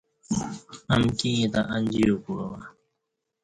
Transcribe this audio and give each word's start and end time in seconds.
امکی 0.93 1.29
ییں 1.37 1.49
تہ 1.53 1.61
انجی 1.75 2.01
یو 2.07 2.17
کوبہ 2.23 2.45
بہ۔ 2.51 2.59